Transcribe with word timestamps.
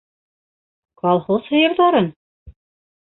Колхоз 1.03 1.53
һыйырҙарын?! 1.53 2.11